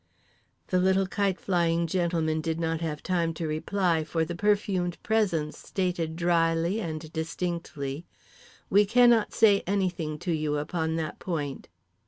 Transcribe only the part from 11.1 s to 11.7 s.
point."